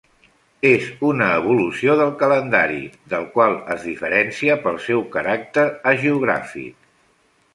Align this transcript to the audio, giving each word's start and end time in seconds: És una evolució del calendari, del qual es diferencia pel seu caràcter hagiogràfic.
És 0.67 0.85
una 1.09 1.25
evolució 1.41 1.97
del 1.99 2.13
calendari, 2.21 2.79
del 3.13 3.27
qual 3.37 3.53
es 3.75 3.85
diferencia 3.89 4.57
pel 4.63 4.81
seu 4.89 5.03
caràcter 5.17 5.69
hagiogràfic. 5.93 6.91